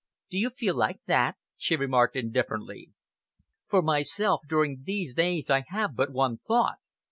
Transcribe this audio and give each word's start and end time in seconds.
"Do 0.31 0.39
you 0.39 0.49
feel 0.49 0.75
like 0.75 0.99
that?" 1.05 1.37
she 1.57 1.75
remarked 1.75 2.15
indifferently. 2.15 2.89
"For 3.67 3.83
myself, 3.83 4.41
during 4.49 4.81
these 4.83 5.13
days 5.13 5.47
I 5.51 5.63
have 5.69 5.95
but 5.95 6.11
one 6.11 6.39
thought. 6.39 6.77